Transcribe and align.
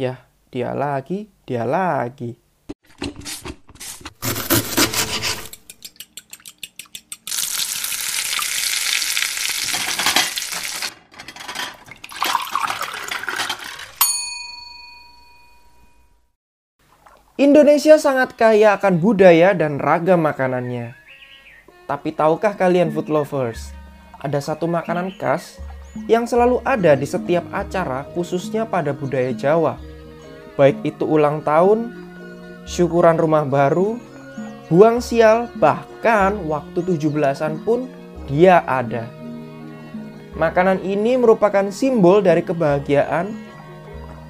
Yah, 0.00 0.16
dia 0.48 0.72
lagi, 0.72 1.28
dia 1.44 1.68
lagi. 1.68 2.32
Indonesia 17.36 18.00
sangat 18.00 18.40
kaya 18.40 18.80
akan 18.80 19.04
budaya 19.04 19.52
dan 19.52 19.76
ragam 19.76 20.24
makanannya. 20.24 20.96
Tapi 21.84 22.16
tahukah 22.16 22.56
kalian 22.56 22.88
food 22.88 23.12
lovers, 23.12 23.76
ada 24.16 24.40
satu 24.40 24.64
makanan 24.64 25.12
khas 25.20 25.60
yang 26.08 26.24
selalu 26.24 26.64
ada 26.64 26.96
di 26.96 27.04
setiap 27.04 27.44
acara 27.52 28.08
khususnya 28.16 28.64
pada 28.64 28.96
budaya 28.96 29.36
Jawa. 29.36 29.89
Baik 30.58 30.82
itu 30.82 31.06
ulang 31.06 31.42
tahun, 31.42 31.94
syukuran 32.66 33.18
rumah 33.18 33.46
baru, 33.46 33.98
buang 34.70 35.02
sial, 35.02 35.50
bahkan 35.58 36.38
waktu 36.46 36.82
17-an 36.82 37.62
pun 37.66 37.90
dia 38.30 38.62
ada. 38.66 39.10
Makanan 40.38 40.86
ini 40.86 41.18
merupakan 41.18 41.66
simbol 41.74 42.22
dari 42.22 42.46
kebahagiaan, 42.46 43.34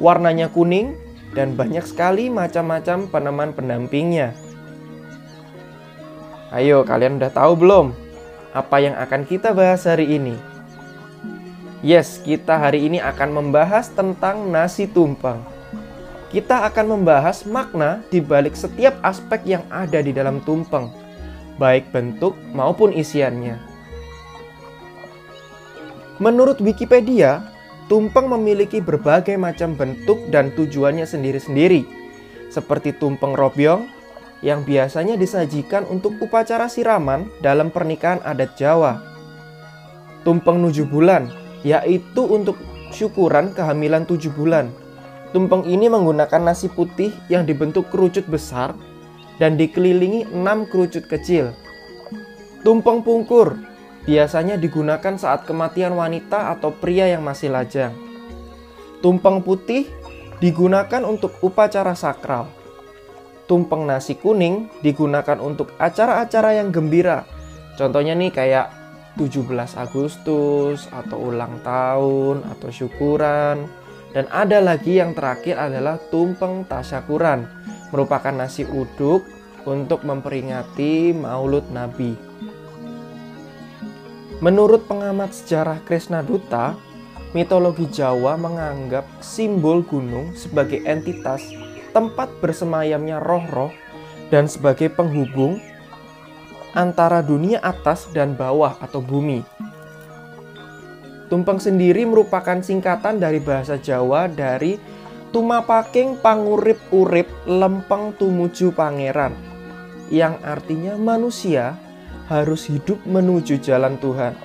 warnanya 0.00 0.48
kuning, 0.48 0.96
dan 1.36 1.52
banyak 1.52 1.84
sekali 1.84 2.32
macam-macam 2.32 3.08
peneman 3.08 3.50
pendampingnya. 3.52 4.32
Ayo, 6.52 6.84
kalian 6.84 7.16
udah 7.16 7.32
tahu 7.32 7.52
belum 7.56 7.96
apa 8.52 8.76
yang 8.84 8.92
akan 9.00 9.24
kita 9.24 9.56
bahas 9.56 9.88
hari 9.88 10.20
ini? 10.20 10.36
Yes, 11.80 12.20
kita 12.20 12.60
hari 12.60 12.84
ini 12.84 13.00
akan 13.00 13.32
membahas 13.32 13.88
tentang 13.90 14.52
nasi 14.52 14.84
tumpeng. 14.84 15.51
Kita 16.32 16.64
akan 16.64 16.96
membahas 16.96 17.44
makna 17.44 18.00
di 18.08 18.24
balik 18.24 18.56
setiap 18.56 18.96
aspek 19.04 19.44
yang 19.44 19.64
ada 19.68 20.00
di 20.00 20.16
dalam 20.16 20.40
tumpeng, 20.42 20.88
baik 21.60 21.92
bentuk 21.92 22.32
maupun 22.56 22.96
isiannya. 22.96 23.60
Menurut 26.16 26.56
Wikipedia, 26.64 27.52
Tumpeng 27.92 28.24
memiliki 28.24 28.80
berbagai 28.80 29.36
macam 29.36 29.76
bentuk 29.76 30.16
dan 30.32 30.48
tujuannya 30.56 31.04
sendiri-sendiri, 31.04 31.84
seperti 32.48 32.96
tumpeng 32.96 33.36
robyong 33.36 33.84
yang 34.40 34.64
biasanya 34.64 35.20
disajikan 35.20 35.84
untuk 35.92 36.16
upacara 36.16 36.72
siraman 36.72 37.28
dalam 37.44 37.68
pernikahan 37.68 38.24
adat 38.24 38.56
Jawa. 38.56 38.96
Tumpeng 40.24 40.62
nuju 40.64 40.88
bulan, 40.88 41.28
yaitu 41.68 42.24
untuk 42.24 42.56
syukuran 42.94 43.52
kehamilan 43.52 44.08
tujuh 44.08 44.32
bulan. 44.32 44.72
Tumpeng 45.32 45.64
ini 45.64 45.88
menggunakan 45.88 46.44
nasi 46.44 46.68
putih 46.68 47.08
yang 47.32 47.48
dibentuk 47.48 47.88
kerucut 47.88 48.28
besar 48.28 48.76
dan 49.40 49.56
dikelilingi 49.56 50.28
enam 50.28 50.68
kerucut 50.68 51.08
kecil. 51.08 51.56
Tumpeng 52.60 53.00
pungkur 53.00 53.56
biasanya 54.04 54.60
digunakan 54.60 55.16
saat 55.16 55.48
kematian 55.48 55.96
wanita 55.96 56.52
atau 56.52 56.68
pria 56.76 57.08
yang 57.08 57.24
masih 57.24 57.48
lajang. 57.48 57.96
Tumpeng 59.00 59.40
putih 59.40 59.88
digunakan 60.44 61.00
untuk 61.08 61.40
upacara 61.40 61.96
sakral. 61.96 62.52
Tumpeng 63.48 63.88
nasi 63.88 64.20
kuning 64.20 64.68
digunakan 64.84 65.40
untuk 65.40 65.72
acara-acara 65.80 66.60
yang 66.60 66.68
gembira. 66.68 67.24
Contohnya 67.80 68.12
nih 68.12 68.30
kayak 68.30 68.68
17 69.16 69.48
Agustus 69.80 70.92
atau 70.92 71.18
ulang 71.32 71.56
tahun 71.64 72.44
atau 72.52 72.68
syukuran. 72.68 73.81
Dan 74.12 74.28
ada 74.28 74.60
lagi 74.60 75.00
yang 75.00 75.16
terakhir 75.16 75.56
adalah 75.56 75.96
tumpeng 76.12 76.68
tasyakuran, 76.68 77.48
merupakan 77.88 78.32
nasi 78.32 78.68
uduk 78.68 79.24
untuk 79.64 80.04
memperingati 80.04 81.16
Maulud 81.16 81.64
Nabi. 81.72 82.12
Menurut 84.42 84.84
pengamat 84.90 85.32
sejarah 85.32 85.80
Krishna 85.86 86.20
Duta, 86.20 86.76
mitologi 87.32 87.88
Jawa 87.88 88.36
menganggap 88.36 89.06
simbol 89.24 89.80
gunung 89.86 90.36
sebagai 90.36 90.82
entitas 90.84 91.40
tempat 91.96 92.28
bersemayamnya 92.42 93.22
roh-roh 93.22 93.72
dan 94.28 94.44
sebagai 94.50 94.92
penghubung 94.92 95.62
antara 96.72 97.20
dunia 97.20 97.60
atas 97.60 98.08
dan 98.10 98.32
bawah 98.32 98.76
atau 98.80 99.00
bumi. 99.00 99.44
Tumpeng 101.32 101.56
sendiri 101.56 102.04
merupakan 102.04 102.60
singkatan 102.60 103.16
dari 103.16 103.40
bahasa 103.40 103.80
Jawa 103.80 104.28
dari 104.28 104.76
Tumapaking 105.32 106.20
pangurip 106.20 106.76
urip 106.92 107.24
lempeng 107.48 108.12
tumuju 108.20 108.68
pangeran 108.76 109.32
yang 110.12 110.36
artinya 110.44 110.92
manusia 111.00 111.80
harus 112.28 112.68
hidup 112.68 113.00
menuju 113.08 113.56
jalan 113.64 113.96
Tuhan. 113.96 114.36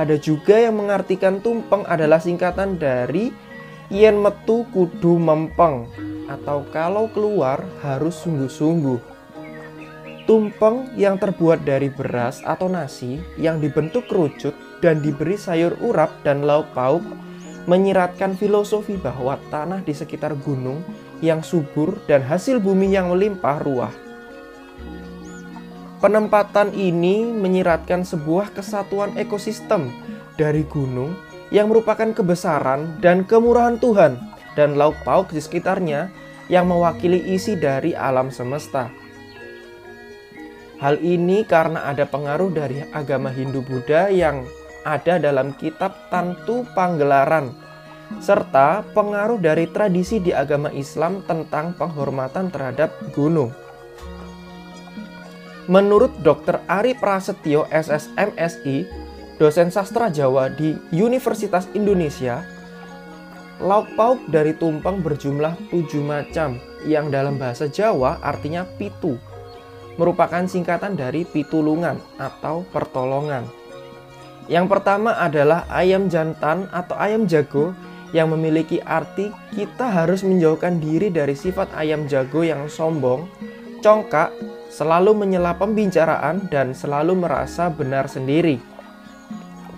Ada 0.00 0.16
juga 0.16 0.56
yang 0.56 0.80
mengartikan 0.80 1.44
tumpeng 1.44 1.84
adalah 1.84 2.16
singkatan 2.16 2.80
dari 2.80 3.28
yen 3.92 4.24
metu 4.24 4.64
kudu 4.72 5.20
mempeng 5.20 5.84
atau 6.32 6.64
kalau 6.72 7.12
keluar 7.12 7.60
harus 7.84 8.16
sungguh-sungguh. 8.24 9.09
Tumpeng 10.30 10.94
yang 10.94 11.18
terbuat 11.18 11.66
dari 11.66 11.90
beras 11.90 12.38
atau 12.46 12.70
nasi 12.70 13.18
yang 13.34 13.58
dibentuk 13.58 14.06
kerucut 14.06 14.54
dan 14.78 15.02
diberi 15.02 15.34
sayur 15.34 15.74
urap 15.82 16.22
dan 16.22 16.46
lauk 16.46 16.70
pauk 16.70 17.02
menyiratkan 17.66 18.38
filosofi 18.38 18.94
bahwa 18.94 19.42
tanah 19.50 19.82
di 19.82 19.90
sekitar 19.90 20.38
gunung 20.46 20.86
yang 21.18 21.42
subur 21.42 21.98
dan 22.06 22.22
hasil 22.22 22.62
bumi 22.62 22.94
yang 22.94 23.10
melimpah 23.10 23.58
ruah 23.58 23.90
Penempatan 25.98 26.78
ini 26.78 27.26
menyiratkan 27.26 28.06
sebuah 28.06 28.54
kesatuan 28.54 29.18
ekosistem 29.18 29.90
dari 30.38 30.62
gunung 30.62 31.12
yang 31.50 31.66
merupakan 31.66 32.06
kebesaran 32.14 33.02
dan 33.02 33.26
kemurahan 33.26 33.82
Tuhan 33.82 34.14
dan 34.54 34.78
lauk 34.78 34.94
pauk 35.02 35.34
di 35.34 35.42
sekitarnya 35.42 36.06
yang 36.46 36.70
mewakili 36.70 37.18
isi 37.34 37.58
dari 37.58 37.98
alam 37.98 38.30
semesta. 38.30 38.99
Hal 40.80 40.96
ini 41.04 41.44
karena 41.44 41.92
ada 41.92 42.08
pengaruh 42.08 42.48
dari 42.48 42.80
agama 42.96 43.28
Hindu-Buddha 43.28 44.08
yang 44.08 44.48
ada 44.80 45.20
dalam 45.20 45.52
kitab 45.60 46.08
Tantu 46.08 46.64
Panggelaran 46.72 47.52
serta 48.18 48.82
pengaruh 48.90 49.38
dari 49.38 49.70
tradisi 49.70 50.18
di 50.18 50.34
agama 50.34 50.72
Islam 50.74 51.22
tentang 51.30 51.78
penghormatan 51.78 52.50
terhadap 52.50 52.90
gunung. 53.14 53.54
Menurut 55.70 56.10
Dr. 56.26 56.58
Ari 56.66 56.98
Prasetyo 56.98 57.70
SSMSI, 57.70 58.90
dosen 59.38 59.70
sastra 59.70 60.10
Jawa 60.10 60.50
di 60.50 60.74
Universitas 60.90 61.70
Indonesia, 61.78 62.42
lauk 63.62 63.86
pauk 63.94 64.18
dari 64.26 64.58
tumpeng 64.58 64.98
berjumlah 64.98 65.54
tujuh 65.70 66.02
macam 66.02 66.58
yang 66.82 67.14
dalam 67.14 67.38
bahasa 67.38 67.70
Jawa 67.70 68.18
artinya 68.18 68.66
pitu, 68.74 69.14
merupakan 69.98 70.46
singkatan 70.46 70.94
dari 70.94 71.26
pitulungan 71.26 71.98
atau 72.18 72.66
pertolongan. 72.70 73.46
Yang 74.50 74.66
pertama 74.66 75.14
adalah 75.14 75.66
ayam 75.70 76.10
jantan 76.10 76.66
atau 76.74 76.98
ayam 76.98 77.26
jago 77.30 77.70
yang 78.10 78.34
memiliki 78.34 78.82
arti 78.82 79.30
kita 79.54 79.86
harus 79.86 80.26
menjauhkan 80.26 80.82
diri 80.82 81.14
dari 81.14 81.38
sifat 81.38 81.70
ayam 81.78 82.10
jago 82.10 82.42
yang 82.42 82.66
sombong, 82.66 83.30
congkak, 83.78 84.34
selalu 84.70 85.14
menyela 85.14 85.54
pembicaraan 85.54 86.50
dan 86.50 86.74
selalu 86.74 87.14
merasa 87.14 87.70
benar 87.70 88.10
sendiri. 88.10 88.58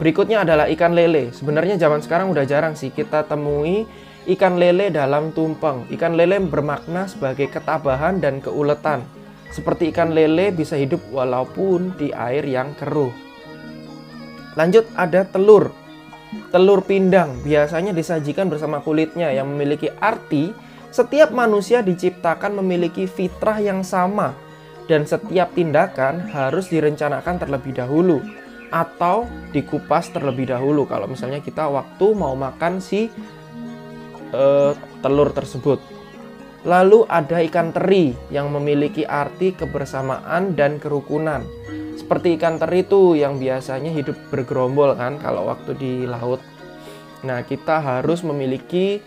Berikutnya 0.00 0.42
adalah 0.42 0.66
ikan 0.72 0.96
lele. 0.96 1.30
Sebenarnya 1.36 1.76
zaman 1.76 2.00
sekarang 2.00 2.32
udah 2.32 2.44
jarang 2.48 2.74
sih 2.74 2.90
kita 2.90 3.28
temui 3.28 3.84
ikan 4.34 4.56
lele 4.56 4.88
dalam 4.88 5.30
tumpeng. 5.30 5.86
Ikan 5.92 6.16
lele 6.16 6.40
bermakna 6.42 7.06
sebagai 7.06 7.46
ketabahan 7.52 8.18
dan 8.18 8.40
keuletan. 8.40 9.04
Seperti 9.52 9.92
ikan 9.92 10.16
lele 10.16 10.48
bisa 10.50 10.80
hidup 10.80 11.04
walaupun 11.12 11.92
di 12.00 12.08
air 12.10 12.42
yang 12.48 12.72
keruh. 12.72 13.12
Lanjut 14.56 14.88
ada 14.96 15.28
telur. 15.28 15.68
Telur 16.48 16.80
pindang 16.80 17.44
biasanya 17.44 17.92
disajikan 17.92 18.48
bersama 18.48 18.80
kulitnya 18.80 19.28
yang 19.28 19.52
memiliki 19.52 19.92
arti 20.00 20.56
setiap 20.88 21.32
manusia 21.32 21.84
diciptakan 21.84 22.56
memiliki 22.60 23.04
fitrah 23.04 23.60
yang 23.60 23.84
sama 23.84 24.32
dan 24.88 25.04
setiap 25.04 25.52
tindakan 25.56 26.32
harus 26.32 26.68
direncanakan 26.68 27.36
terlebih 27.40 27.76
dahulu 27.76 28.20
atau 28.72 29.28
dikupas 29.52 30.08
terlebih 30.08 30.48
dahulu 30.48 30.88
kalau 30.88 31.04
misalnya 31.04 31.44
kita 31.44 31.68
waktu 31.68 32.06
mau 32.16 32.32
makan 32.32 32.80
si 32.80 33.12
uh, 34.32 34.72
telur 35.04 35.32
tersebut. 35.32 35.80
Lalu 36.62 37.02
ada 37.10 37.42
ikan 37.42 37.74
teri 37.74 38.14
yang 38.30 38.54
memiliki 38.54 39.02
arti 39.02 39.50
kebersamaan 39.50 40.54
dan 40.54 40.78
kerukunan. 40.78 41.42
Seperti 41.98 42.38
ikan 42.38 42.62
teri 42.62 42.86
itu 42.86 43.18
yang 43.18 43.42
biasanya 43.42 43.90
hidup 43.90 44.14
bergerombol 44.30 44.94
kan 44.94 45.18
kalau 45.18 45.50
waktu 45.50 45.74
di 45.74 45.92
laut. 46.06 46.38
Nah, 47.26 47.42
kita 47.42 47.82
harus 47.82 48.22
memiliki 48.22 49.02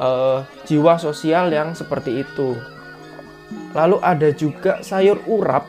uh, 0.00 0.44
jiwa 0.68 1.00
sosial 1.00 1.48
yang 1.48 1.72
seperti 1.72 2.24
itu. 2.24 2.56
Lalu 3.72 3.96
ada 4.04 4.28
juga 4.32 4.84
sayur 4.84 5.20
urap 5.24 5.64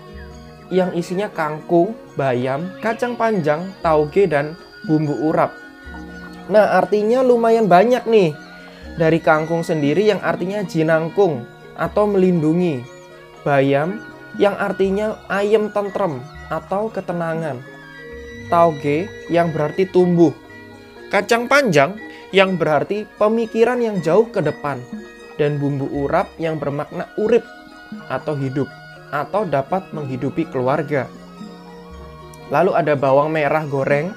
yang 0.70 0.92
isinya 0.92 1.32
kangkung, 1.32 1.96
bayam, 2.20 2.68
kacang 2.84 3.16
panjang, 3.16 3.72
tauge, 3.80 4.28
dan 4.28 4.60
bumbu 4.88 5.16
urap. 5.32 5.56
Nah, 6.50 6.80
artinya 6.80 7.22
lumayan 7.22 7.70
banyak 7.70 8.04
nih. 8.10 8.34
Dari 9.00 9.24
kangkung 9.24 9.64
sendiri 9.64 10.12
yang 10.12 10.20
artinya 10.20 10.60
jinangkung 10.68 11.48
atau 11.80 12.04
melindungi. 12.04 12.84
Bayam 13.48 14.04
yang 14.36 14.60
artinya 14.60 15.16
ayam 15.32 15.72
tentrem 15.72 16.20
atau 16.52 16.92
ketenangan. 16.92 17.64
Tauge 18.52 19.08
yang 19.32 19.56
berarti 19.56 19.88
tumbuh. 19.88 20.36
Kacang 21.08 21.48
panjang 21.48 21.96
yang 22.36 22.60
berarti 22.60 23.08
pemikiran 23.16 23.80
yang 23.80 24.04
jauh 24.04 24.28
ke 24.28 24.44
depan. 24.44 24.84
Dan 25.40 25.56
bumbu 25.64 25.88
urap 25.88 26.36
yang 26.36 26.60
bermakna 26.60 27.08
urip 27.16 27.48
atau 28.12 28.36
hidup 28.36 28.68
atau 29.16 29.48
dapat 29.48 29.96
menghidupi 29.96 30.44
keluarga. 30.52 31.08
Lalu 32.52 32.76
ada 32.76 33.00
bawang 33.00 33.32
merah 33.32 33.64
goreng 33.64 34.12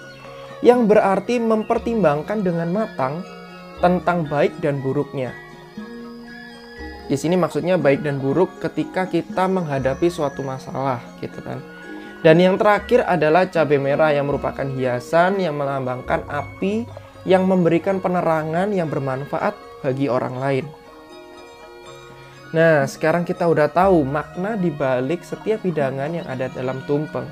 yang 0.67 0.91
berarti 0.91 1.39
mempertimbangkan 1.39 2.43
dengan 2.43 2.75
matang 2.75 3.23
tentang 3.81 4.29
baik 4.29 4.59
dan 4.61 4.83
buruknya. 4.83 5.33
Di 7.09 7.17
sini 7.21 7.37
maksudnya 7.37 7.77
baik 7.77 8.05
dan 8.05 8.21
buruk 8.21 8.61
ketika 8.61 9.05
kita 9.05 9.45
menghadapi 9.45 10.09
suatu 10.09 10.41
masalah, 10.41 11.01
gitu 11.21 11.41
kan. 11.45 11.61
Dan 12.23 12.39
yang 12.39 12.55
terakhir 12.55 13.03
adalah 13.03 13.51
cabai 13.51 13.83
merah 13.83 14.15
yang 14.15 14.31
merupakan 14.31 14.65
hiasan 14.65 15.43
yang 15.43 15.59
melambangkan 15.59 16.23
api 16.31 16.87
yang 17.27 17.47
memberikan 17.47 17.99
penerangan 17.99 18.71
yang 18.71 18.87
bermanfaat 18.87 19.55
bagi 19.83 20.07
orang 20.07 20.39
lain. 20.39 20.67
Nah, 22.53 22.85
sekarang 22.85 23.25
kita 23.25 23.49
udah 23.49 23.67
tahu 23.73 24.05
makna 24.05 24.61
di 24.61 24.69
balik 24.69 25.25
setiap 25.25 25.65
hidangan 25.65 26.13
yang 26.13 26.27
ada 26.29 26.53
dalam 26.53 26.85
tumpeng. 26.85 27.27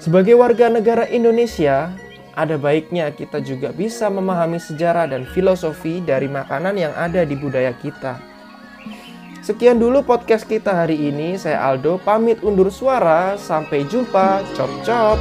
Sebagai 0.00 0.36
warga 0.36 0.72
negara 0.72 1.04
Indonesia, 1.08 1.92
ada 2.34 2.58
baiknya 2.58 3.10
kita 3.14 3.38
juga 3.40 3.70
bisa 3.70 4.10
memahami 4.10 4.58
sejarah 4.58 5.06
dan 5.06 5.22
filosofi 5.30 6.02
dari 6.02 6.26
makanan 6.26 6.74
yang 6.74 6.92
ada 6.98 7.22
di 7.22 7.38
budaya 7.38 7.70
kita. 7.78 8.18
Sekian 9.44 9.76
dulu 9.76 10.00
podcast 10.00 10.48
kita 10.48 10.72
hari 10.72 10.96
ini. 10.96 11.36
Saya 11.36 11.60
Aldo 11.68 12.00
pamit 12.00 12.40
undur 12.40 12.72
suara. 12.72 13.36
Sampai 13.36 13.84
jumpa. 13.84 14.40
Cop 14.56 14.72
cop. 14.88 15.18